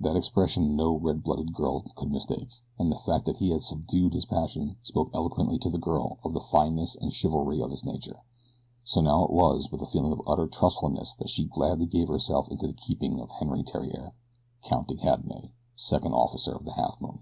That 0.00 0.16
expression 0.16 0.76
no 0.76 0.94
red 0.94 1.22
blooded 1.22 1.52
girl 1.52 1.84
could 1.94 2.10
mistake, 2.10 2.62
and 2.78 2.90
the 2.90 2.96
fact 2.96 3.26
that 3.26 3.36
he 3.36 3.50
had 3.50 3.62
subdued 3.62 4.14
his 4.14 4.24
passion 4.24 4.76
spoke 4.82 5.10
eloquently 5.12 5.58
to 5.58 5.68
the 5.68 5.76
girl 5.76 6.16
of 6.24 6.32
the 6.32 6.40
fineness 6.40 6.96
and 6.96 7.12
chivalry 7.12 7.60
of 7.60 7.70
his 7.70 7.84
nature, 7.84 8.22
so 8.82 9.02
now 9.02 9.24
it 9.24 9.30
was 9.30 9.70
with 9.70 9.82
a 9.82 9.86
feeling 9.86 10.12
of 10.14 10.22
utter 10.26 10.46
trustfulness 10.46 11.14
that 11.16 11.28
she 11.28 11.44
gladly 11.44 11.84
gave 11.84 12.08
herself 12.08 12.48
into 12.50 12.66
the 12.66 12.72
keeping 12.72 13.20
of 13.20 13.28
Henri 13.30 13.62
Theriere, 13.62 14.14
Count 14.62 14.88
de 14.88 14.96
Cadenet, 14.96 15.50
Second 15.76 16.14
Officer 16.14 16.54
of 16.54 16.64
the 16.64 16.70
Halfmoon. 16.72 17.20